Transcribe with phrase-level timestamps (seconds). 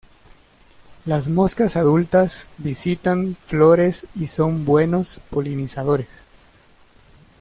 [1.05, 6.07] Las moscas adultas visitan flores y son buenos polinizadores.